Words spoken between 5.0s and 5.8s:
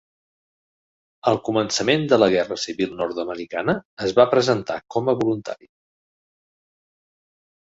a voluntari.